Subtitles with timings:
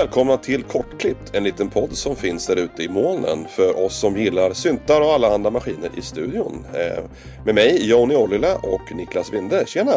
[0.00, 4.16] Välkomna till Kortklippt, en liten podd som finns där ute i molnen för oss som
[4.16, 6.66] gillar syntar och alla andra maskiner i studion.
[6.74, 7.04] Eh,
[7.44, 9.64] med mig Jonny Ollila och Niklas Winde.
[9.66, 9.92] Tjena!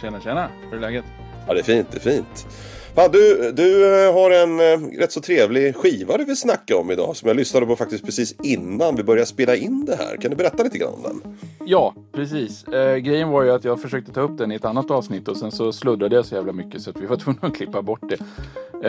[0.00, 1.04] Tjena tjena, hur är läget?
[1.46, 2.46] Ja det är fint, det är fint.
[2.94, 6.90] Fan, du, du eh, har en eh, rätt så trevlig skiva du vill snacka om
[6.90, 10.16] idag som jag lyssnade på faktiskt precis innan vi började spela in det här.
[10.16, 11.38] Kan du berätta lite grann om den?
[11.66, 12.64] Ja, precis.
[12.64, 15.36] Eh, grejen var ju att jag försökte ta upp den i ett annat avsnitt och
[15.36, 18.08] sen så sluddrade jag så jävla mycket så att vi var tvungna att klippa bort
[18.08, 18.18] det.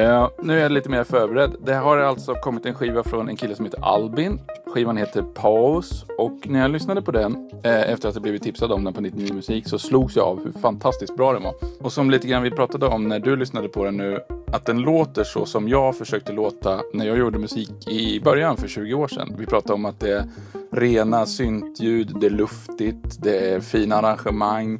[0.02, 1.52] Eh, nu är jag lite mer förberedd.
[1.66, 4.40] Det har alltså kommit en skiva från en kille som heter Albin.
[4.75, 8.71] Skivan heter Paus och när jag lyssnade på den eh, efter att jag blivit tipsad
[8.71, 11.53] om den på 99 Musik så slogs jag av hur fantastiskt bra den var.
[11.79, 14.20] Och som lite grann vi pratade om när du lyssnade på den nu,
[14.51, 18.67] att den låter så som jag försökte låta när jag gjorde musik i början för
[18.67, 19.35] 20 år sedan.
[19.37, 20.26] Vi pratade om att det är
[20.71, 24.79] rena syntljud, det är luftigt, det är fina arrangemang.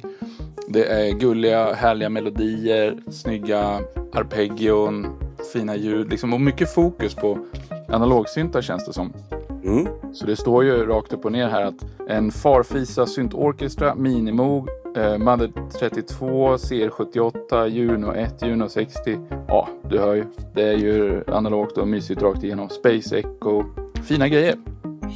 [0.68, 3.80] Det är gulliga, härliga melodier, snygga
[4.12, 5.06] arpeggion,
[5.52, 7.38] fina ljud liksom, och mycket fokus på
[7.88, 9.12] analogsyntar känns det som.
[9.66, 9.86] Mm.
[10.12, 14.68] Så det står ju rakt upp och ner här att en Farfisa Synt Orchestra Minimoog
[14.96, 19.18] eh, Mother 32 CR78 Juno 1 Juno 60.
[19.48, 20.24] Ja, du hör ju.
[20.54, 22.68] Det är ju analogt och mysigt rakt igenom.
[22.68, 23.64] Space Echo.
[24.08, 24.56] Fina grejer.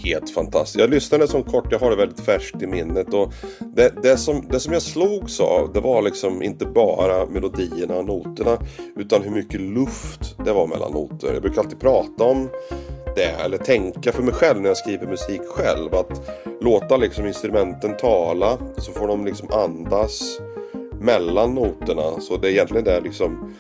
[0.05, 0.81] Helt fantastiskt.
[0.81, 3.15] Jag lyssnade som kort, jag har det väldigt färskt i minnet.
[3.15, 3.33] Och
[3.75, 8.05] det, det, som, det som jag slogs av, det var liksom inte bara melodierna och
[8.05, 8.59] noterna.
[8.97, 11.33] Utan hur mycket luft det var mellan noter.
[11.33, 12.48] Jag brukar alltid prata om
[13.14, 15.94] det, eller tänka för mig själv när jag skriver musik själv.
[15.94, 16.30] Att
[16.61, 20.41] låta liksom instrumenten tala, så får de liksom andas
[21.00, 22.20] mellan noterna.
[22.20, 23.55] Så det är egentligen där liksom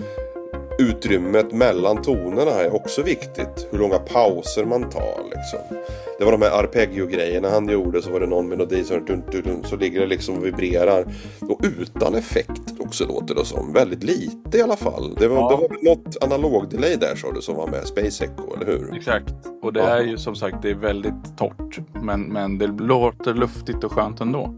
[0.78, 3.68] utrymmet mellan tonerna är också viktigt.
[3.70, 5.79] Hur långa pauser man tar liksom.
[6.20, 8.02] Det var de här arpeggio-grejerna han gjorde.
[8.02, 11.04] Så var det någon melodi som dun, dun, dun, så ligger det liksom och vibrerar.
[11.40, 13.72] Och utan effekter också låter det som.
[13.72, 15.14] Väldigt lite i alla fall.
[15.14, 15.48] Det var, Ja.
[15.50, 17.86] det var något analog-delay där sa du som var med.
[17.86, 18.94] Space Echo, eller hur?
[18.96, 19.34] Exakt.
[19.62, 19.86] Och det Ja.
[19.86, 21.78] är ju som sagt det är väldigt torrt.
[22.02, 24.54] Men, men det låter luftigt och skönt ändå.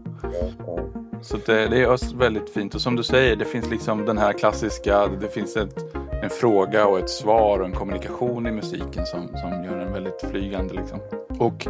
[1.23, 2.75] Så det, det är väldigt fint.
[2.75, 6.87] Och som du säger, det finns liksom den här klassiska, det finns ett, en fråga
[6.87, 10.73] och ett svar och en kommunikation i musiken som, som gör den väldigt flygande.
[10.73, 10.99] Liksom.
[11.39, 11.67] Och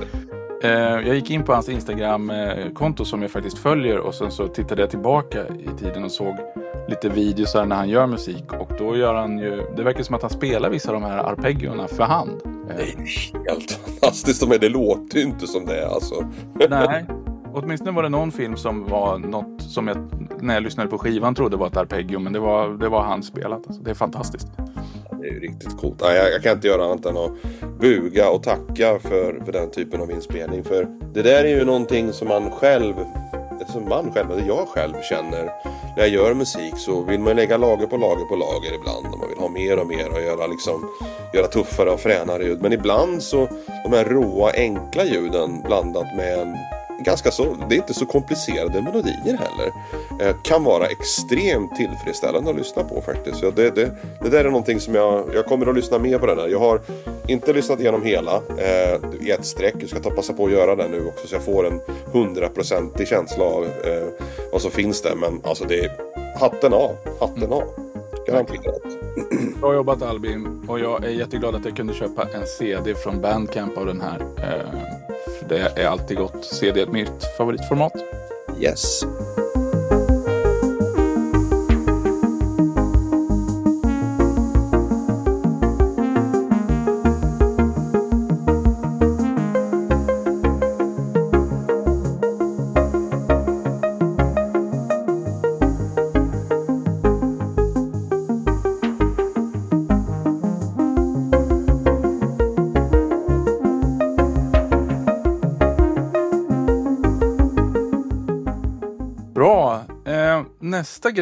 [0.63, 4.81] eh, jag gick in på hans Instagram-konto som jag faktiskt följer och sen så tittade
[4.81, 6.35] jag tillbaka i tiden och såg
[6.87, 8.53] lite videos här när han gör musik.
[8.53, 11.17] Och då gör han ju, det verkar som att han spelar vissa av de här
[11.17, 12.41] arpeggiorna för hand.
[12.67, 12.85] Det är
[13.47, 14.61] helt fantastiskt.
[14.61, 16.15] Det låter ju inte som det är alltså.
[16.69, 17.05] Nej,
[17.53, 19.97] åtminstone var det någon film som var något som jag
[20.41, 22.19] när jag lyssnade på skivan trodde var ett arpeggio.
[22.19, 23.67] Men det var, det var handspelat.
[23.67, 24.47] Alltså, det är fantastiskt.
[25.21, 26.01] Det är ju riktigt coolt.
[26.01, 27.31] Nej, jag, jag kan inte göra annat än att
[27.79, 30.63] buga och tacka för, för den typen av inspelning.
[30.63, 32.93] För det där är ju någonting som man själv,
[33.67, 35.43] som man själv, eller jag själv känner.
[35.95, 39.13] När jag gör musik så vill man lägga lager på lager på lager ibland.
[39.13, 40.89] Och man vill ha mer och mer och göra, liksom,
[41.33, 42.61] göra tuffare och fränare ljud.
[42.61, 43.47] Men ibland så,
[43.83, 46.55] de här råa enkla ljuden blandat med en
[46.99, 49.71] ganska så, det är inte så komplicerade melodier heller.
[50.19, 53.37] Eh, kan vara extremt tillfredsställande att lyssna på faktiskt.
[53.37, 56.25] Så det, det, det där är någonting som jag, jag kommer att lyssna mer på
[56.25, 56.47] den här.
[56.47, 56.81] Jag har
[57.27, 59.75] inte lyssnat igenom hela eh, i ett streck.
[59.79, 61.79] Jag ska ta passa på att göra det nu också så jag får en
[62.11, 64.07] hundraprocentig känsla av eh,
[64.51, 65.15] vad som finns där.
[65.15, 65.91] Men alltså det är
[66.39, 67.63] hatten av, hatten av.
[68.27, 68.81] Garanterat.
[69.61, 70.65] Bra jobbat Albin.
[70.67, 74.19] Och jag är jätteglad att jag kunde köpa en CD från Bandcamp av den här.
[74.37, 75.02] Eh,
[75.53, 76.45] det är alltid gott.
[76.45, 77.93] CD är mitt favoritformat.
[78.59, 79.03] Yes.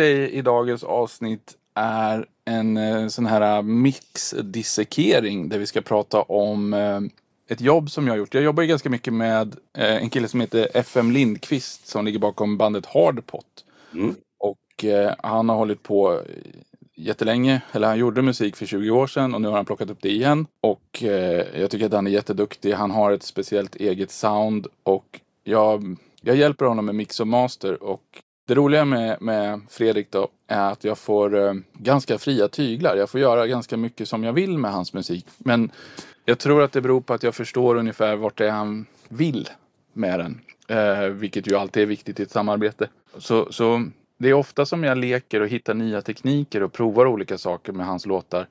[0.01, 6.73] Grej i dagens avsnitt är en eh, sån här mixdissekering där vi ska prata om
[6.73, 6.99] eh,
[7.47, 8.33] ett jobb som jag har gjort.
[8.33, 12.19] Jag jobbar ju ganska mycket med eh, en kille som heter FM Lindqvist som ligger
[12.19, 13.65] bakom bandet Hardpot.
[13.93, 14.15] Mm.
[14.39, 16.21] Och eh, han har hållit på
[16.95, 20.01] jättelänge, eller han gjorde musik för 20 år sedan och nu har han plockat upp
[20.01, 20.47] det igen.
[20.61, 22.73] Och eh, jag tycker att han är jätteduktig.
[22.73, 27.83] Han har ett speciellt eget sound och jag, jag hjälper honom med mix och master.
[27.83, 32.95] Och det roliga med, med Fredrik då är att jag får eh, ganska fria tyglar.
[32.95, 35.25] Jag får göra ganska mycket som jag vill med hans musik.
[35.37, 35.71] Men
[36.25, 39.49] jag tror att det beror på att jag förstår ungefär vart det är han vill
[39.93, 40.41] med den.
[40.67, 42.87] Eh, vilket ju alltid är viktigt i ett samarbete.
[43.17, 43.85] Så, så
[44.17, 47.85] det är ofta som jag leker och hittar nya tekniker och provar olika saker med
[47.85, 48.47] hans låtar.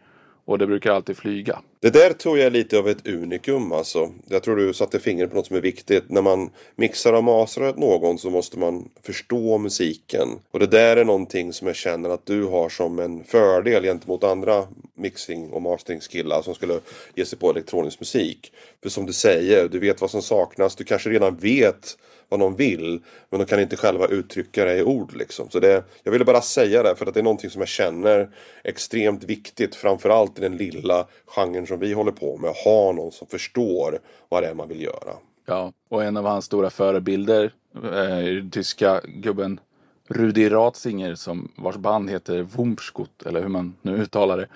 [0.50, 1.58] Och det brukar alltid flyga.
[1.80, 4.12] Det där tror jag är lite av ett unikum alltså.
[4.28, 6.04] Jag tror du satte fingret på något som är viktigt.
[6.10, 10.28] När man mixar och masar åt någon så måste man förstå musiken.
[10.50, 14.24] Och det där är någonting som jag känner att du har som en fördel gentemot
[14.24, 16.80] andra mixing och masteringskillar som skulle
[17.14, 18.52] ge sig på elektronisk musik.
[18.82, 20.76] För som du säger, du vet vad som saknas.
[20.76, 21.96] Du kanske redan vet
[22.30, 23.02] vad de vill.
[23.30, 25.50] Men de kan inte själva uttrycka det i ord liksom.
[25.50, 28.30] Så det, jag ville bara säga det för att det är någonting som jag känner
[28.64, 29.74] extremt viktigt.
[29.74, 32.50] Framförallt i den lilla genren som vi håller på med.
[32.50, 33.98] Att ha någon som förstår
[34.28, 35.14] vad det är man vill göra.
[35.46, 37.52] Ja, och en av hans stora förebilder
[37.84, 39.60] eh, är den tyska gubben
[40.08, 44.48] Rudi Ratzinger som vars band heter Wumpskott eller hur man nu uttalar det.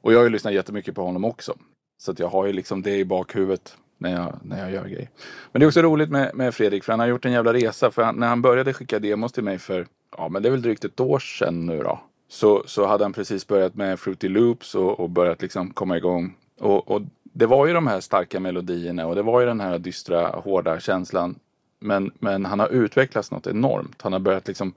[0.00, 1.54] Och jag har ju lyssnat jättemycket på honom också.
[1.98, 5.08] Så att jag har ju liksom det i bakhuvudet när jag, när jag gör grejer.
[5.52, 7.90] Men det är också roligt med, med Fredrik för han har gjort en jävla resa.
[7.90, 9.86] För han, när han började skicka demos till mig för,
[10.16, 12.00] ja men det är väl drygt ett år sedan nu då.
[12.28, 16.36] Så, så hade han precis börjat med Fruity Loops och, och börjat liksom komma igång.
[16.60, 19.78] Och, och det var ju de här starka melodierna och det var ju den här
[19.78, 21.38] dystra, hårda känslan.
[21.78, 24.02] Men, men han har utvecklats något enormt.
[24.02, 24.72] Han har börjat liksom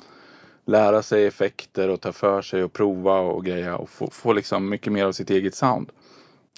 [0.66, 4.70] lära sig effekter och ta för sig och prova och greja och få, få liksom
[4.70, 5.90] mycket mer av sitt eget sound.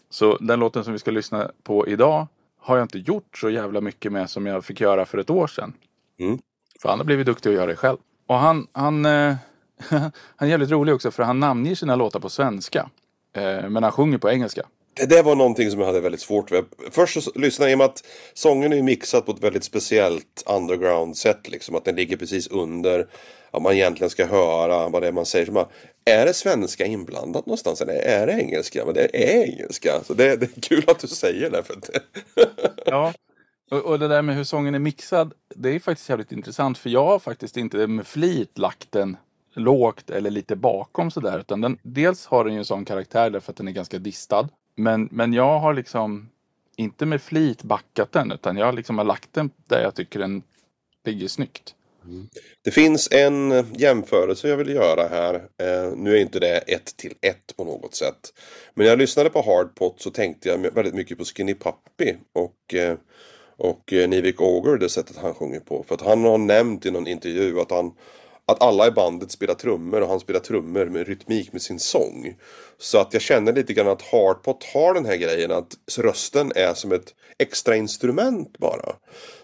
[0.09, 2.27] Så den låten som vi ska lyssna på idag
[2.65, 5.47] har jag inte gjort så jävla mycket med som jag fick göra för ett år
[5.47, 5.73] sedan.
[6.19, 6.39] Mm.
[6.81, 7.97] För han har blivit duktig att göra det själv.
[8.27, 9.35] Och han, han, eh,
[9.89, 12.89] han är jävligt rolig också för han namnger sina låtar på svenska.
[13.33, 14.63] Eh, men han sjunger på engelska.
[14.93, 16.65] Det där var någonting som jag hade väldigt svårt med.
[16.91, 18.03] Först så lyssnade jag i och med att
[18.33, 21.49] sången är mixad på ett väldigt speciellt underground sätt.
[21.49, 23.07] Liksom, att den ligger precis under.
[23.51, 25.45] Att man egentligen ska höra vad det är man säger.
[25.45, 25.65] Så man,
[26.05, 28.85] är det svenska inblandat någonstans eller är det engelska?
[28.85, 30.03] Men det är engelska.
[30.03, 31.63] Så det, det är kul att du säger det.
[31.63, 31.99] För det.
[32.85, 33.13] ja,
[33.71, 35.33] och, och, det där med hur sången är mixad.
[35.55, 36.77] Det är faktiskt jävligt intressant.
[36.77, 39.17] För jag har faktiskt inte med flit lagt den
[39.53, 41.39] lågt eller lite bakom sådär.
[41.39, 44.49] Utan den, dels har den ju en sån karaktär därför att den är ganska distad.
[44.75, 46.29] Men, men jag har liksom
[46.75, 50.43] inte med flit backat den utan jag liksom har lagt den där jag tycker den
[51.05, 51.75] ligger snyggt.
[52.07, 52.27] Mm.
[52.61, 55.35] Det finns en jämförelse jag vill göra här.
[55.35, 58.33] Eh, nu är inte det ett till ett på något sätt.
[58.73, 62.73] Men när jag lyssnade på Hardpot så tänkte jag väldigt mycket på Skinny Puppy och,
[62.73, 62.97] eh,
[63.57, 65.83] och eh, Nivik Ogre, det sättet han sjunger på.
[65.87, 67.93] För att han har nämnt i någon intervju att han
[68.47, 72.35] att alla i bandet spelar trummor och han spelar trummor med rytmik med sin sång.
[72.77, 76.73] Så att jag känner lite grann att Hardpot har den här grejen att rösten är
[76.73, 78.95] som ett extra instrument bara.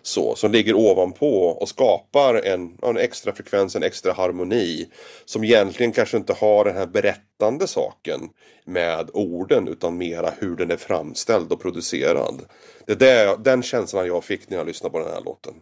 [0.01, 4.89] Så, som ligger ovanpå och skapar en, en extra frekvens, en extra harmoni.
[5.25, 8.29] Som egentligen kanske inte har den här berättande saken
[8.65, 12.41] med orden utan mera hur den är framställd och producerad.
[12.85, 15.53] Det är den känslan jag fick när jag lyssnade på den här låten.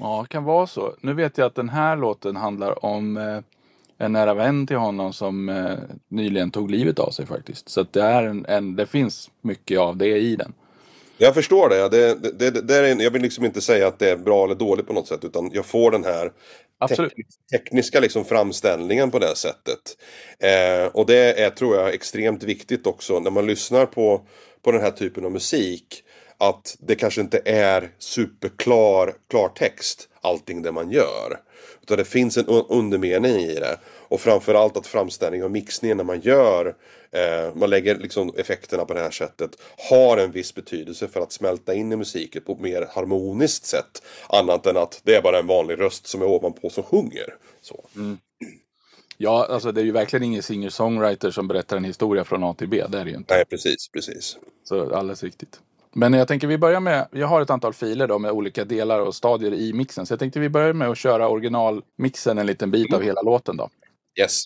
[0.00, 0.94] Ja, det kan vara så.
[1.00, 3.38] Nu vet jag att den här låten handlar om eh,
[3.98, 5.78] en nära vän till honom som eh,
[6.08, 7.68] nyligen tog livet av sig faktiskt.
[7.68, 10.52] Så det, är en, en, det finns mycket av det i den.
[11.18, 11.88] Jag förstår det.
[11.88, 14.54] Det, det, det, det är, jag vill liksom inte säga att det är bra eller
[14.54, 15.24] dåligt på något sätt.
[15.24, 16.32] Utan jag får den här
[16.88, 17.12] tekniska,
[17.52, 19.96] tekniska liksom framställningen på det sättet.
[20.38, 24.20] Eh, och det är, tror jag, extremt viktigt också när man lyssnar på,
[24.62, 26.02] på den här typen av musik
[26.38, 31.40] att det kanske inte är superklar klartext allting det man gör.
[31.82, 33.78] Utan det finns en undermening i det.
[34.08, 36.74] Och framförallt att framställningen och mixningen när man gör,
[37.10, 39.50] eh, man lägger liksom effekterna på det här sättet,
[39.90, 44.02] har en viss betydelse för att smälta in i musiken på ett mer harmoniskt sätt.
[44.28, 47.34] Annat än att det är bara en vanlig röst som är ovanpå som sjunger.
[47.62, 47.84] Så.
[47.96, 48.18] Mm.
[49.16, 52.68] Ja, alltså det är ju verkligen ingen singer-songwriter som berättar en historia från A till
[52.68, 52.84] B.
[52.88, 53.34] Det är det ju inte.
[53.34, 54.38] Nej, precis, precis.
[54.64, 55.60] Så alldeles riktigt.
[55.98, 59.00] Men jag tänker vi börjar med, jag har ett antal filer då med olika delar
[59.00, 60.06] och stadier i mixen.
[60.06, 63.56] Så jag tänkte vi börjar med att köra originalmixen en liten bit av hela låten
[63.56, 63.68] då.
[64.20, 64.44] Yes.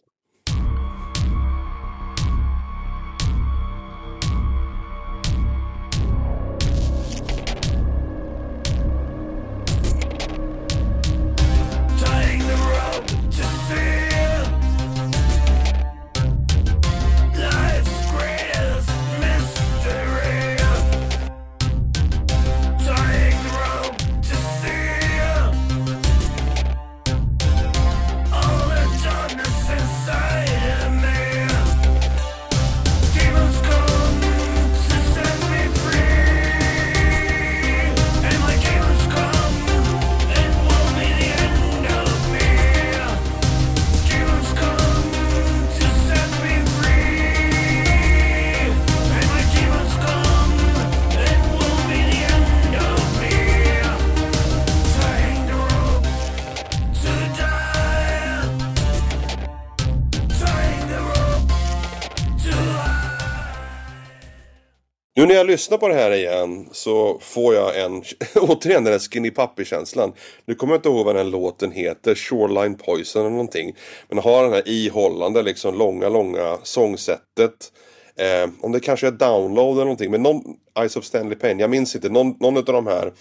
[65.21, 68.03] Nu när jag lyssnar på det här igen så får jag en,
[68.35, 70.12] återigen den där Skinny Puppy-känslan.
[70.45, 73.77] Nu kommer jag inte ihåg vad den låten heter, Shoreline Poison eller någonting.
[74.09, 77.73] Men har den här ihållande, liksom långa, långa sångsättet.
[78.17, 80.43] Eh, om det kanske är Download eller någonting, men någon,
[80.79, 83.12] Eyes of Stanley Pain, jag minns inte, någon, någon av de här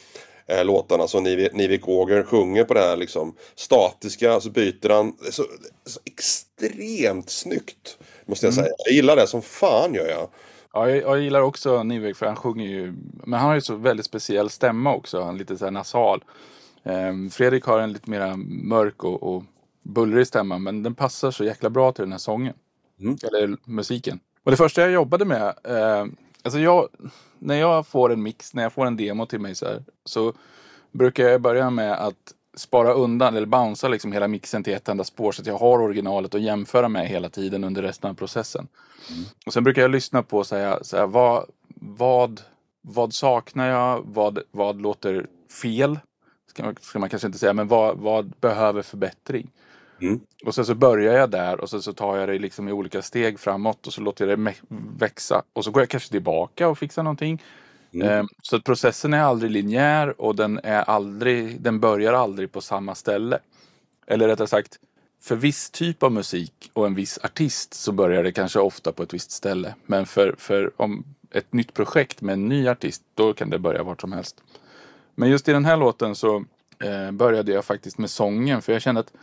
[0.47, 5.15] eh, låtarna som Nivik, Nivik Åger sjunger på det här liksom statiska, så byter han,
[5.31, 5.43] så,
[5.85, 7.97] så extremt snyggt.
[8.25, 8.67] Måste jag säga.
[8.85, 10.29] Jag gillar det som fan gör jag.
[10.73, 13.75] Ja, jag, jag gillar också Nivek för han sjunger ju, men han har ju så
[13.75, 16.23] väldigt speciell stämma också, han är lite så här nasal.
[16.83, 18.35] Ehm, Fredrik har en lite mer
[18.67, 19.43] mörk och, och
[19.83, 22.53] bullrig stämma, men den passar så jäkla bra till den här sången.
[22.99, 23.17] Mm.
[23.23, 24.19] Eller musiken.
[24.43, 26.05] Och det första jag jobbade med, eh,
[26.43, 26.87] alltså jag,
[27.39, 30.33] när jag får en mix, när jag får en demo till mig så här, så
[30.91, 35.03] brukar jag börja med att spara undan eller bouncea liksom hela mixen till ett enda
[35.03, 38.67] spår så att jag har originalet att jämföra med hela tiden under resten av processen.
[39.45, 42.41] Och sen brukar jag lyssna på så här, så här, vad, vad,
[42.81, 44.01] vad saknar jag?
[44.05, 45.27] Vad, vad låter
[45.61, 45.99] fel?
[46.47, 49.51] Ska man, ska man kanske inte säga, men vad, vad behöver förbättring?
[50.01, 50.19] Mm.
[50.45, 53.01] Och sen så börjar jag där och sen så tar jag det liksom i olika
[53.01, 54.53] steg framåt och så låter jag det
[54.99, 55.41] växa.
[55.53, 57.41] Och så går jag kanske tillbaka och fixar någonting.
[57.93, 58.07] Mm.
[58.09, 62.61] Ehm, så att processen är aldrig linjär och den, är aldrig, den börjar aldrig på
[62.61, 63.39] samma ställe.
[64.07, 64.79] Eller rättare sagt,
[65.21, 69.03] för viss typ av musik och en viss artist så börjar det kanske ofta på
[69.03, 69.75] ett visst ställe.
[69.85, 73.83] Men för, för om ett nytt projekt med en ny artist, då kan det börja
[73.83, 74.43] vart som helst.
[75.15, 76.45] Men just i den här låten så
[76.83, 79.13] eh, började jag faktiskt med sången för jag kände att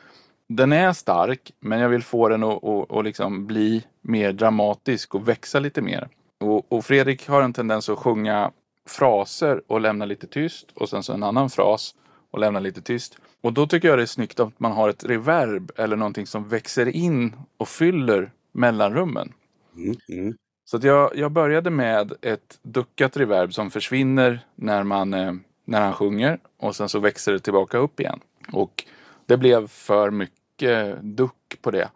[0.49, 5.14] den är stark men jag vill få den att, att, att liksom bli mer dramatisk
[5.14, 6.08] och växa lite mer.
[6.40, 8.52] Och, och Fredrik har en tendens att sjunga
[8.86, 11.94] fraser och lämna lite tyst och sen så en annan fras
[12.30, 13.18] och lämna lite tyst.
[13.40, 16.48] Och då tycker jag det är snyggt att man har ett reverb eller någonting som
[16.48, 19.32] växer in och fyller mellanrummen.
[19.76, 19.96] Mm.
[20.08, 20.34] Mm.
[20.64, 25.32] Så jag, jag började med ett duckat reverb som försvinner när, man, eh,
[25.64, 28.20] när han sjunger och sen så växer det tillbaka upp igen.
[28.52, 28.84] Och
[29.26, 31.90] det blev för mycket duck på det.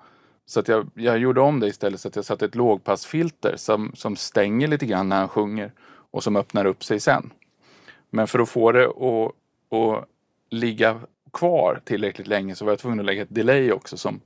[0.50, 3.92] Så att jag, jag gjorde om det istället så att jag satte ett lågpassfilter som,
[3.94, 5.72] som stänger lite grann när han sjunger
[6.10, 7.32] och som öppnar upp sig sen.
[8.10, 9.34] Men för att få det att,
[9.78, 10.08] att
[10.50, 11.00] ligga
[11.32, 14.20] kvar tillräckligt länge så var jag tvungen att lägga ett delay också som,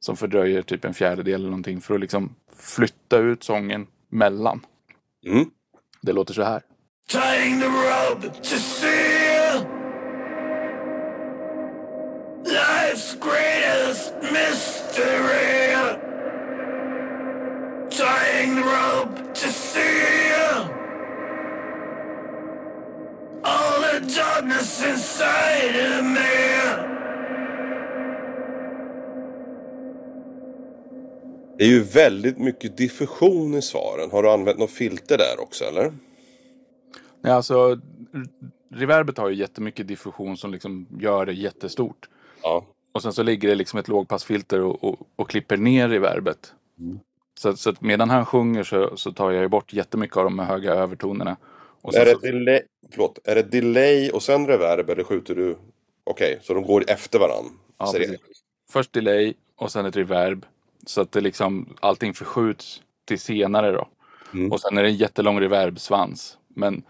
[0.00, 4.66] som fördröjer typ en fjärdedel eller någonting för att liksom flytta ut sången mellan.
[5.26, 5.50] Mm.
[6.00, 6.62] Det låter så här.
[7.08, 9.66] Tying the rope to seal
[12.44, 13.16] life's
[13.92, 15.76] greatest mystery.
[17.90, 20.70] Tying the rope to seal
[23.44, 26.22] all the darkness inside of me.
[31.58, 34.10] Det är ju väldigt mycket diffusion i svaren.
[34.10, 35.92] Har du använt något filter där också eller?
[37.22, 37.80] Ja, alltså,
[38.68, 42.08] reverbet har ju jättemycket diffusion som liksom gör det jättestort.
[42.42, 42.66] Ja.
[42.92, 46.54] Och sen så ligger det liksom ett lågpassfilter och, och, och klipper ner reverbet.
[47.40, 50.24] Så, att- så att medan han sjunger så, så tar jag ju bort jättemycket av
[50.24, 51.36] de höga övertonerna.
[52.00, 55.56] Är det, så, delay, förlåt, är det delay och sen reverb eller skjuter du?
[56.04, 57.58] Okej, så de går efter varann?
[57.78, 57.86] Ja,
[58.70, 60.46] först delay och sen ett reverb.
[60.86, 63.88] Så att det liksom, allting förskjuts till senare då.
[64.34, 64.52] Mm.
[64.52, 66.38] Och sen är det en jättelång reverbsvans.
[66.48, 66.82] Men,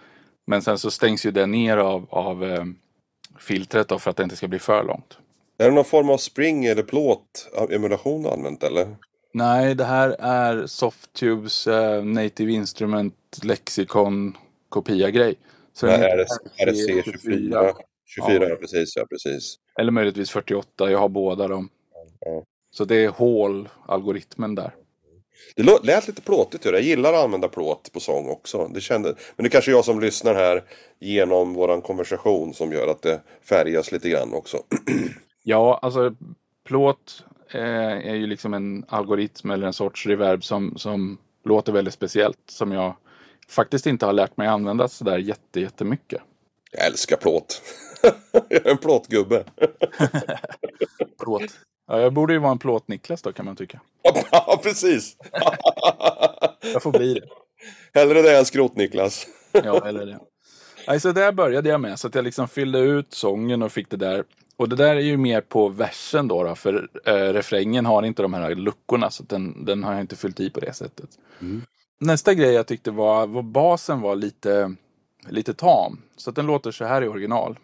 [0.47, 2.65] men sen så stängs ju det ner av, av eh,
[3.39, 5.19] filtret då för att det inte ska bli för långt.
[5.63, 8.97] Är det någon form av spring eller plåt emulation du använt eller?
[9.35, 14.37] Nej, det här är Softtubes eh, Native Instrument Lexicon
[14.69, 15.35] kopia-grej.
[15.73, 16.27] Så Nej, är det,
[16.57, 17.75] är det C24?
[18.07, 18.57] 24, ja.
[18.57, 19.57] precis, ja precis.
[19.81, 21.69] Eller möjligtvis 48, jag har båda dem.
[22.21, 22.45] Ja.
[22.71, 24.75] Så det är hål-algoritmen där.
[25.57, 26.65] Det lät lite plåtigt.
[26.65, 28.71] Jag gillar att använda plåt på sång också.
[28.75, 30.63] Det kände, men det är kanske jag som lyssnar här
[31.01, 34.59] genom våran konversation som gör att det färgas lite grann också.
[35.43, 36.15] Ja, alltså
[36.65, 41.95] plåt eh, är ju liksom en algoritm eller en sorts reverb som, som låter väldigt
[41.95, 42.39] speciellt.
[42.47, 42.97] Som jag
[43.49, 46.23] faktiskt inte har lärt mig använda sådär jätte, jättemycket.
[46.73, 47.63] Jag älskar plåt.
[48.33, 49.45] jag är en plåtgubbe.
[51.23, 51.43] Plåt.
[51.87, 53.81] Ja, jag borde ju vara en plåt-Niklas då kan man tycka.
[54.31, 55.17] ja, precis.
[56.73, 57.29] Jag får bli det.
[58.01, 59.27] Hellre det än skrot-Niklas.
[59.53, 60.19] Ja, eller det.
[60.87, 63.97] Alltså där började jag med så att jag liksom fyllde ut sången och fick det
[63.97, 64.25] där.
[64.57, 68.23] Och det där är ju mer på versen då, då för eh, refrängen har inte
[68.23, 71.11] de här luckorna så den, den har jag inte fyllt i på det sättet.
[71.99, 74.75] Nästa grej jag tyckte var, var basen var lite,
[75.29, 76.03] lite tam.
[76.17, 77.59] Så att den låter så här i original.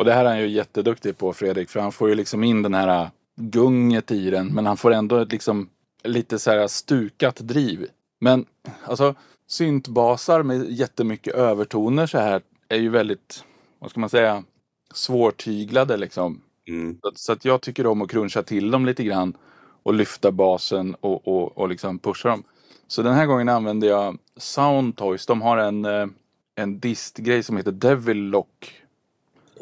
[0.00, 2.62] Och det här är han ju jätteduktig på Fredrik, för han får ju liksom in
[2.62, 5.68] den här gunget i den, men han får ändå ett liksom
[6.02, 7.86] lite så här stukat driv.
[8.20, 8.46] Men
[8.84, 9.14] alltså
[9.46, 13.44] syntbasar med jättemycket övertoner så här är ju väldigt,
[13.78, 14.44] vad ska man säga,
[14.94, 16.40] svårtyglade liksom.
[16.68, 16.98] Mm.
[17.02, 19.34] Så, så att jag tycker om att cruncha till dem lite grann
[19.82, 22.42] och lyfta basen och, och, och liksom pusha dem.
[22.88, 25.26] Så den här gången använder jag Soundtoys.
[25.26, 26.06] De har en, eh,
[26.54, 28.80] en distgrej som heter Devil Lock.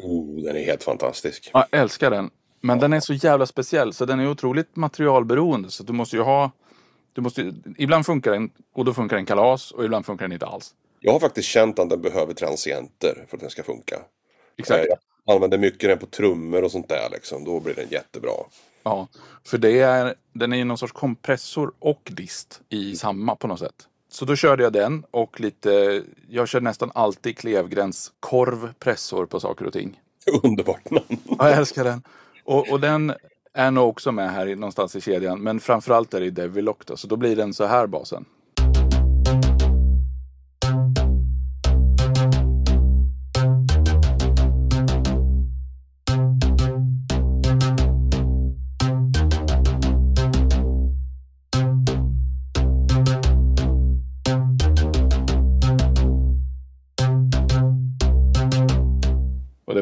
[0.03, 1.49] Oh, den är helt fantastisk.
[1.53, 2.29] Jag älskar den.
[2.61, 5.71] Men den är så jävla speciell så den är otroligt materialberoende.
[5.71, 6.51] Så du måste ju ha...
[7.13, 10.45] Du måste, ibland funkar den och då funkar den kalas och ibland funkar den inte
[10.45, 10.73] alls.
[10.99, 13.95] Jag har faktiskt känt att den behöver transienter för att den ska funka.
[14.57, 14.79] Exakt.
[14.79, 14.85] Eh,
[15.25, 17.43] Jag använder mycket den på trummor och sånt där liksom.
[17.43, 18.31] Då blir den jättebra.
[18.83, 19.07] Ja,
[19.45, 23.59] för det är, den är ju någon sorts kompressor och dist i samma på något
[23.59, 23.87] sätt.
[24.11, 29.65] Så då körde jag den och lite, jag kör nästan alltid Klevgrens korvpressor på saker
[29.65, 29.99] och ting.
[30.43, 31.17] Underbart namn.
[31.37, 32.01] Ja, jag älskar den.
[32.43, 33.13] Och, och den
[33.53, 35.41] är nog också med här någonstans i kedjan.
[35.41, 38.25] Men framförallt är det i Devil Lock då, så då blir den så här basen.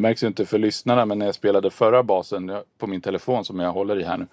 [0.08, 3.60] Märks ju inte för lyssnarna, men när jag spelade förra basen på min telefon som
[3.60, 4.28] jag håller i här nu.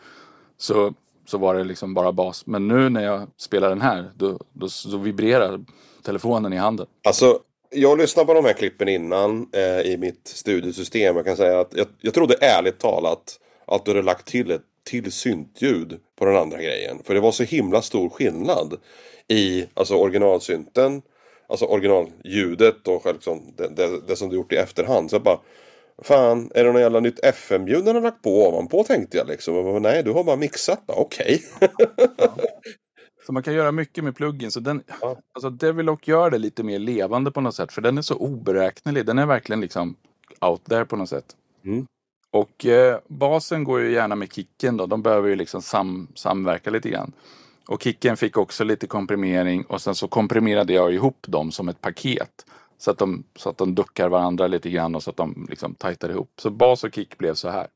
[0.59, 0.95] Så,
[1.27, 2.47] så var det liksom bara bas.
[2.47, 5.61] Men nu när jag spelar den här, då, då, så vibrerar
[6.03, 6.87] telefonen i handen.
[7.07, 7.39] Alltså,
[7.71, 11.17] jag lyssnade på de här klippen innan eh, i mitt studiosystem.
[11.17, 14.63] Jag kan säga att jag, jag trodde ärligt talat att du hade lagt till ett
[14.85, 16.99] till syntljud på den andra grejen.
[17.05, 18.77] För det var så himla stor skillnad
[19.29, 21.03] i alltså originalsynten,
[21.49, 25.11] alltså originalljudet och liksom det, det, det som du gjort i efterhand.
[25.11, 25.41] Så jag bara,
[26.03, 29.83] fan, är det något jävla nytt FM-ljud den har lagt på ovanpå tänkte jag liksom.
[29.83, 30.83] Nej, du har bara mixat.
[30.87, 31.43] Okej.
[33.27, 34.51] Så man kan göra mycket med pluggen.
[34.51, 35.17] Så den, Ja.
[35.33, 37.73] alltså Devilock gör det lite mer levande på något sätt.
[37.73, 39.07] För den är så oberäknelig.
[39.07, 39.97] Den är verkligen liksom
[40.41, 41.37] out there på något sätt.
[41.65, 41.87] Mm.
[42.31, 44.87] Och eh, basen går ju gärna med kicken då.
[44.87, 47.13] De behöver ju liksom sam, samverka lite grann.
[47.69, 51.81] Och kicken fick också lite komprimering och sen så komprimerade jag ihop dem som ett
[51.81, 52.47] paket.
[52.85, 55.75] Så att de, så att de duckar varandra lite grann och så att de liksom
[55.75, 56.33] tajtar ihop.
[56.41, 57.67] Så bas och kick blev så här.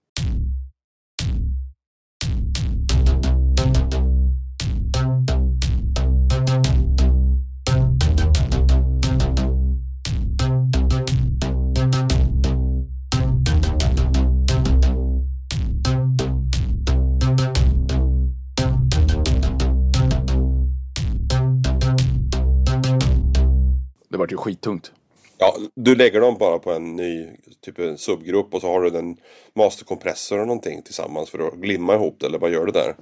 [24.28, 24.92] Vart ju skittungt.
[25.38, 27.28] Ja, du lägger dem bara på en ny
[27.60, 29.16] typ en subgrupp och så har du en
[29.54, 32.26] masterkompressor och någonting tillsammans för att glimma ihop det.
[32.26, 32.96] Eller vad gör du där?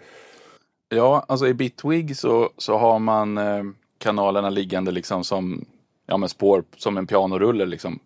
[0.88, 3.64] Ja, alltså i Bitwig så, så har man eh,
[3.98, 5.64] kanalerna liggande liksom som
[6.06, 7.98] ja, med spår som en pianorulle liksom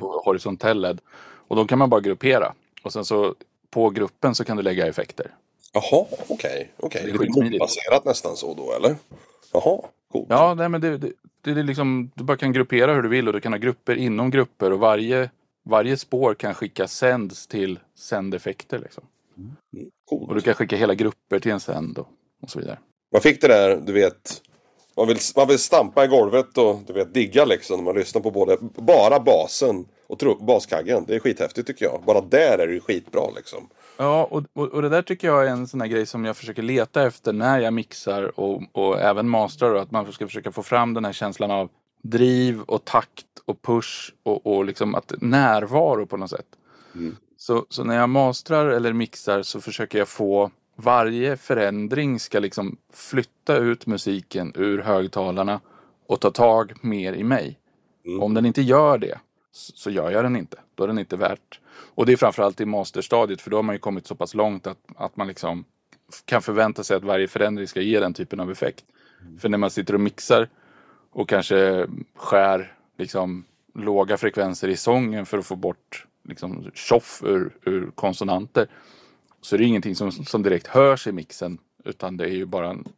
[0.00, 1.00] på horisontell led.
[1.48, 2.52] Och då kan man bara gruppera.
[2.82, 3.34] Och sen så
[3.70, 5.34] på gruppen så kan du lägga effekter.
[5.72, 6.72] Jaha, okej.
[6.76, 7.02] okej.
[7.04, 8.96] Det är Lite nästan så då eller?
[9.52, 9.80] Jaha,
[10.12, 10.26] coolt.
[10.28, 13.26] Ja, nej, men det, det, det är liksom, du bara kan gruppera hur du vill
[13.26, 15.30] och du kan ha grupper inom grupper och varje,
[15.64, 18.78] varje spår kan skicka sänds till sändeffekter.
[18.78, 19.04] Liksom.
[20.04, 20.28] Coolt.
[20.28, 22.08] Och du kan skicka hela grupper till en sänd och,
[22.42, 22.78] och så vidare.
[23.12, 24.42] Man fick det där, du vet.
[24.96, 28.22] Man vill, man vill stampa i golvet och du vet digga liksom när man lyssnar
[28.22, 31.04] på både, bara basen och baskaggen.
[31.06, 32.02] Det är skithäftigt tycker jag.
[32.06, 33.68] Bara där är det ju skitbra liksom.
[34.02, 36.36] Ja, och, och, och det där tycker jag är en sån här grej som jag
[36.36, 39.74] försöker leta efter när jag mixar och, och även mastrar.
[39.74, 41.70] Att man ska försöka få fram den här känslan av
[42.02, 46.46] driv och takt och push och, och liksom att närvaro på något sätt.
[47.36, 52.76] Så, så när jag mastrar eller mixar så försöker jag få varje förändring ska liksom
[52.92, 55.60] flytta ut musiken ur högtalarna
[56.06, 57.58] och ta tag mer i mig.
[58.20, 59.18] Om den inte gör det
[59.52, 60.56] så gör jag den inte.
[60.80, 61.60] Då är den inte värt.
[61.94, 64.66] Och det är framförallt i masterstadiet för då har man ju kommit så pass långt
[64.66, 65.64] att, att man liksom
[66.24, 68.84] kan förvänta sig att varje förändring ska ge den typen av effekt.
[69.38, 70.48] För när man sitter och mixar
[71.10, 77.56] och kanske skär liksom låga frekvenser i sången för att få bort liksom tjoff ur,
[77.64, 78.68] ur konsonanter
[79.40, 82.70] så är det ingenting som, som direkt hörs i mixen utan det är ju bara
[82.70, 82.88] en,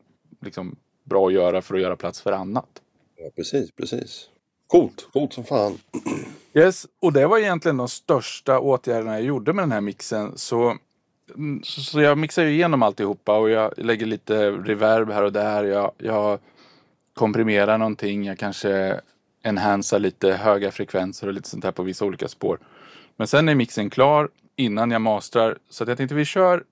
[0.40, 2.83] liksom, bra att göra för att göra plats för annat.
[3.16, 4.29] Ja, precis, precis.
[4.66, 5.79] Coolt, coolt som fan.
[6.54, 10.38] Yes, och det var egentligen de största åtgärderna jag gjorde med den här mixen.
[10.38, 10.76] Så,
[11.34, 15.32] mm, så, så jag mixar ju igenom alltihopa och jag lägger lite reverb här och
[15.32, 15.64] där.
[15.64, 16.38] Jag, jag
[17.14, 18.24] komprimerar någonting.
[18.24, 19.00] Jag kanske
[19.42, 22.58] enhansar lite höga frekvenser och lite sånt här på vissa olika spår.
[23.16, 25.58] Men sen är mixen klar innan jag mastrar.
[25.70, 26.64] Så att jag tänkte vi kör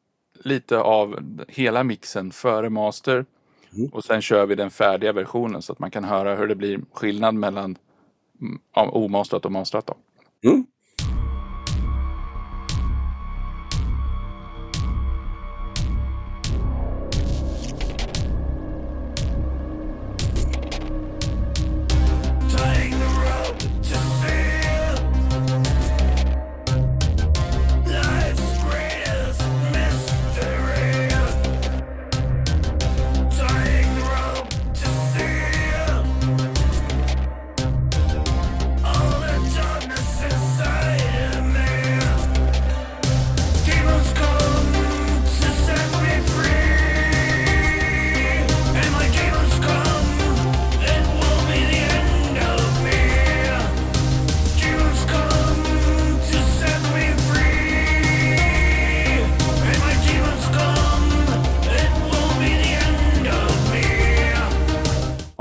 [0.45, 3.25] lite av hela mixen före master.
[3.93, 6.81] Och sen kör vi den färdiga versionen så att man kan höra hur det blir
[6.93, 7.77] skillnad mellan mm,
[8.41, 9.87] Mm, ja, omastrat och mastrat.
[9.87, 9.97] Då.
[10.51, 10.67] Mm.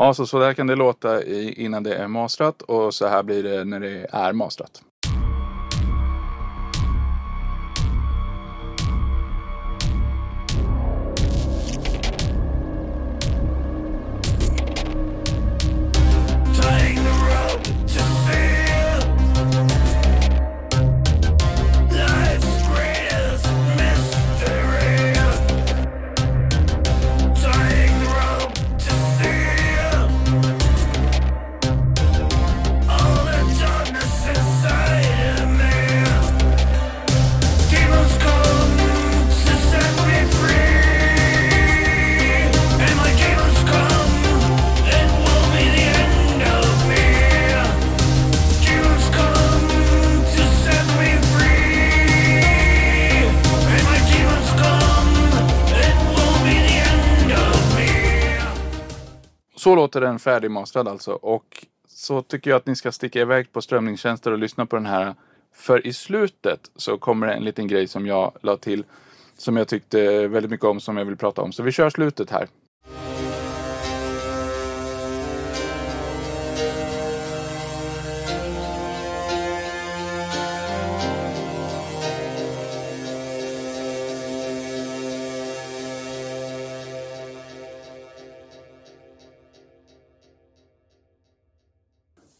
[0.09, 3.23] Ja, så, så där kan det låta i, innan det är mastrat och så här
[3.23, 4.83] blir det när det är mastrat.
[59.69, 61.11] Så låter den färdigmastrad alltså.
[61.11, 64.85] Och så tycker jag att ni ska sticka iväg på strömningstjänster och lyssna på den
[64.85, 65.15] här.
[65.53, 68.83] För i slutet så kommer det en liten grej som jag la till.
[69.37, 71.51] Som jag tyckte väldigt mycket om, som jag vill prata om.
[71.51, 72.47] Så vi kör slutet här.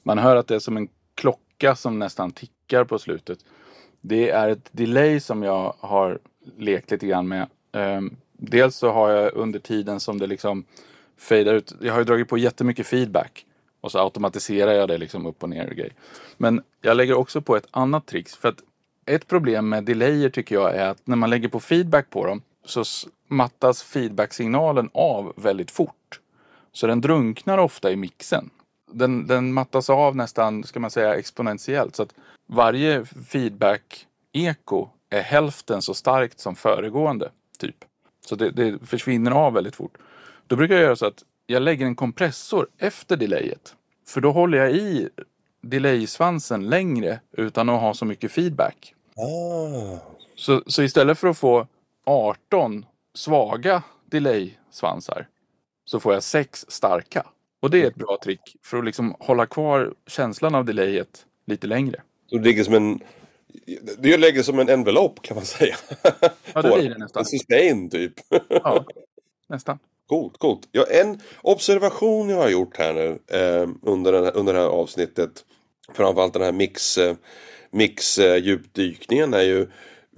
[0.10, 3.40] Man hör att det är som en klocka som nästan tickar på slutet.
[4.02, 6.20] Det är ett delay som jag har
[6.58, 7.48] lekt lite grann med.
[7.72, 10.66] Ehm, dels så har jag under tiden som det liksom
[11.18, 11.74] fejdar ut.
[11.82, 13.46] Jag har ju dragit på jättemycket feedback.
[13.82, 15.94] Och så automatiserar jag det liksom upp och ner och grejer.
[16.38, 18.30] Men jag lägger också på ett annat trick.
[18.30, 18.60] För att
[19.06, 22.42] ett problem med delayer tycker jag är att när man lägger på feedback på dem
[22.66, 22.84] så
[23.28, 26.20] mattas feedbacksignalen av väldigt fort.
[26.72, 28.50] Så den drunknar ofta i mixen.
[28.92, 31.96] Den, den mattas av nästan, ska man säga, exponentiellt.
[31.96, 32.14] Så att
[32.48, 37.32] varje feedback-eko är hälften så starkt som föregående.
[37.58, 37.76] typ.
[38.26, 39.98] Så det, det försvinner av väldigt fort.
[40.48, 43.76] Då brukar jag göra så att jag lägger en kompressor efter delayet.
[44.08, 45.10] För då håller jag i
[45.62, 48.94] delay-svansen längre utan att ha så mycket feedback.
[49.18, 49.98] Ah.
[50.36, 51.68] Så, så istället för att få
[52.06, 55.28] 18 svaga delay-svansar
[55.86, 57.26] så får jag 6 starka.
[57.60, 61.68] Och det är ett bra trick för att liksom hålla kvar känslan av delayet lite
[61.68, 62.02] längre.
[62.30, 63.00] Så det ligger som en...
[63.98, 65.76] Det lägger som en envelop kan man säga.
[66.54, 67.22] Ja, det blir det nästan.
[67.22, 68.14] En sustain typ.
[68.50, 68.86] Ja,
[69.48, 69.80] nästan.
[70.08, 70.68] Coolt, coolt.
[70.72, 74.68] Ja, en observation jag har gjort här nu eh, under, den här, under det här
[74.68, 75.46] avsnittet.
[75.94, 77.16] Framförallt den här mix, eh,
[77.72, 79.68] mix eh, djupdykningen är ju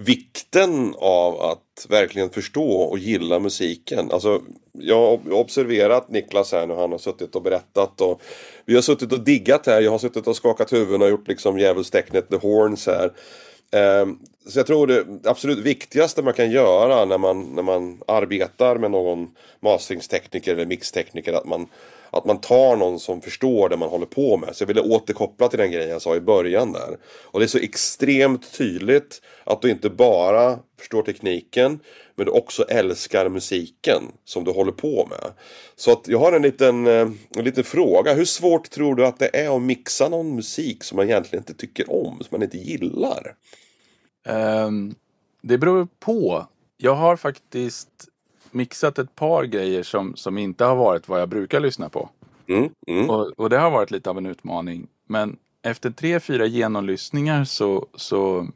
[0.05, 4.11] vikten av att verkligen förstå och gilla musiken.
[4.11, 4.41] Alltså,
[4.73, 8.21] jag har observerat Niklas här nu, han har suttit och berättat och
[8.65, 9.81] vi har suttit och diggat här.
[9.81, 13.11] Jag har suttit och skakat huvuden och gjort liksom djävulstecknet, the horns här.
[13.71, 18.77] Ehm, så jag tror det absolut viktigaste man kan göra när man, när man arbetar
[18.77, 21.67] med någon masteringstekniker eller mixtekniker att man,
[22.11, 24.55] att man tar någon som förstår det man håller på med.
[24.55, 26.97] Så jag ville återkoppla till den grejen jag sa i början där.
[27.03, 31.79] Och det är så extremt tydligt att du inte bara förstår tekniken
[32.15, 35.31] men du också älskar musiken som du håller på med.
[35.75, 38.13] Så att jag har en liten, eh, en liten fråga.
[38.13, 41.53] Hur svårt tror du att det är att mixa någon musik som man egentligen inte
[41.53, 43.35] tycker om, som man inte gillar?
[44.25, 44.95] Um,
[45.41, 46.47] det beror på.
[46.77, 48.07] Jag har faktiskt
[48.53, 52.09] mixat ett par grejer som, som inte har varit vad jag brukar lyssna på.
[52.47, 53.09] Mm, mm.
[53.09, 54.87] Och, och det har varit lite av en utmaning.
[55.07, 58.47] Men efter tre, fyra genomlyssningar så, så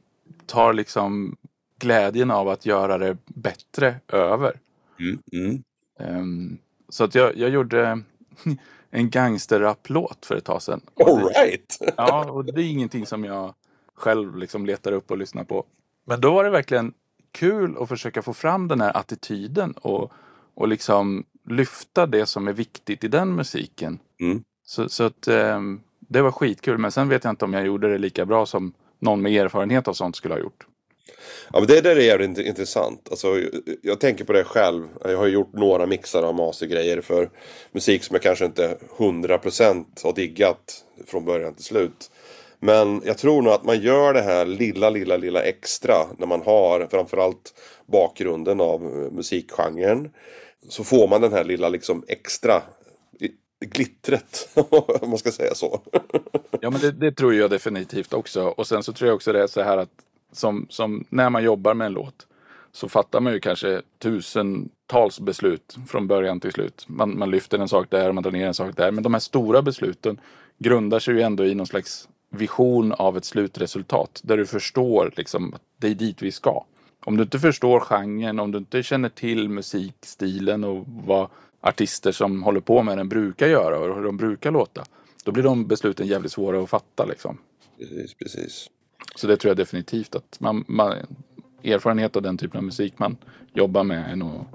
[0.45, 1.38] tar liksom
[1.79, 4.60] glädjen av att göra det bättre över.
[4.99, 5.63] Mm.
[5.99, 6.58] Ehm,
[6.89, 8.01] så att jag, jag gjorde
[8.89, 10.81] en gangsterrap-låt för ett tag sedan.
[11.05, 11.77] All right.
[11.97, 13.53] Ja, och det är ingenting som jag
[13.95, 15.65] själv liksom letar upp och lyssnar på.
[16.05, 16.93] Men då var det verkligen
[17.36, 20.12] kul att försöka få fram den här attityden och,
[20.54, 24.00] och liksom lyfta det som är viktigt i den musiken.
[24.21, 24.43] Mm.
[24.65, 26.78] Så, så att ehm, det var skitkul.
[26.78, 29.88] Men sen vet jag inte om jag gjorde det lika bra som någon med erfarenhet
[29.88, 30.65] av sånt skulle ha gjort.
[31.54, 33.08] Ja, men det där är jävligt int- intressant.
[33.10, 33.50] Alltså, jag,
[33.82, 34.88] jag tänker på det själv.
[35.04, 37.30] Jag har gjort några mixar av mastergrejer för
[37.71, 42.12] musik som jag kanske inte 100% har diggat från början till slut.
[42.65, 46.41] Men jag tror nog att man gör det här lilla, lilla, lilla extra när man
[46.41, 47.54] har framförallt
[47.86, 50.10] bakgrunden av eh, musikgenren.
[50.69, 52.62] Så får man den här lilla liksom extra
[53.65, 54.49] glittret,
[55.01, 55.82] om man ska säga så.
[56.62, 58.43] Ja, men det, det tror jag definitivt också.
[58.43, 59.89] Och sen så tror jag också det är så här att
[60.32, 62.28] som, som när man jobbar med en låt
[62.71, 66.86] så fattar man ju kanske tusentals beslut från början till slut.
[66.88, 68.91] Man, man lyfter en sak där, man drar ner en sak där.
[68.91, 70.19] Men de här stora besluten
[70.58, 74.21] grundar sig ju ändå i någon slags vision av ett slutresultat.
[74.24, 76.65] Där du förstår liksom att det är dit vi ska.
[77.06, 81.30] Om du inte förstår genren, om du inte känner till musikstilen och vad
[81.62, 84.84] artister som håller på med den brukar göra och hur de brukar låta.
[85.24, 87.38] Då blir de besluten jävligt svåra att fatta liksom.
[87.78, 88.69] precis, precis.
[89.15, 90.93] Så det tror jag definitivt att man, man,
[91.63, 93.17] erfarenhet av den typen av musik man
[93.54, 94.45] jobbar med är nog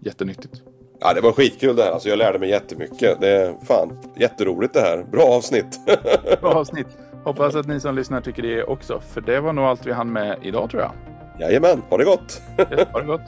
[0.00, 0.62] jättenyttigt.
[1.00, 1.90] Ja, det var skitkul det här.
[1.90, 3.20] Alltså, jag lärde mig jättemycket.
[3.20, 5.04] Det är fan jätteroligt det här.
[5.04, 5.80] Bra avsnitt.
[6.40, 6.86] Bra avsnitt.
[7.26, 9.00] Hoppas att ni som lyssnar tycker det också.
[9.00, 10.92] För det var nog allt vi hann med idag tror jag.
[11.38, 12.42] Jajamän, ha det gott.
[12.92, 13.20] Ha det gott.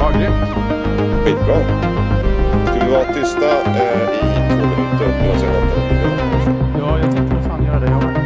[0.00, 0.34] Ja, grymt.
[1.24, 1.56] Skitbra.
[2.66, 5.08] Ska vi vara tysta eh, i två minuter?
[5.20, 5.54] medan jag?
[6.78, 8.17] Ja, jag tänkte nog fan göra det jag.